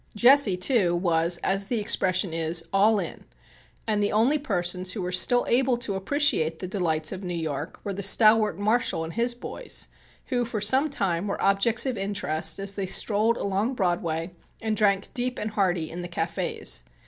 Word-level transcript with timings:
Jesse, 0.15 0.57
too, 0.57 0.95
was, 0.95 1.37
as 1.43 1.67
the 1.67 1.79
expression 1.79 2.33
is, 2.33 2.65
"all 2.73 2.97
in," 2.99 3.23
and 3.85 4.01
the 4.01 4.11
only 4.11 4.39
persons 4.39 4.91
who 4.93 5.01
were 5.03 5.11
still 5.11 5.45
able 5.47 5.77
to 5.77 5.93
appreciate 5.93 6.57
the 6.57 6.65
delights 6.65 7.11
of 7.11 7.23
New 7.23 7.35
York 7.35 7.79
were 7.83 7.93
the 7.93 8.01
stalwart 8.01 8.57
Marshal 8.57 9.03
and 9.03 9.13
his 9.13 9.35
boys, 9.35 9.89
who 10.29 10.43
for 10.43 10.59
some 10.59 10.89
time 10.89 11.27
were 11.27 11.39
objects 11.39 11.85
of 11.85 11.99
interest 11.99 12.57
as 12.57 12.73
they 12.73 12.87
strolled 12.87 13.37
along 13.37 13.75
Broadway 13.75 14.31
and 14.59 14.75
drank 14.75 15.13
"deep 15.13 15.37
and 15.37 15.51
hearty" 15.51 15.91
in 15.91 16.01
the 16.01 16.09
cafés. 16.09 16.81